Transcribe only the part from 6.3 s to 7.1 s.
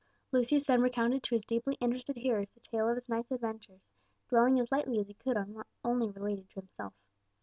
to himself.